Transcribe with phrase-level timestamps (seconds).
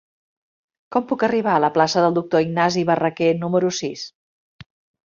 [0.95, 4.11] Com puc arribar a la plaça del Doctor Ignasi Barraquer número sis?